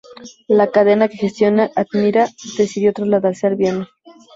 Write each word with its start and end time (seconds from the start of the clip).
La 0.47 0.71
cadena 0.71 1.09
que 1.09 1.17
gestiona 1.17 1.69
Admira 1.75 2.27
decidió 2.57 2.91
trasladarla 2.91 3.37
al 3.49 3.55
viernes. 3.55 3.87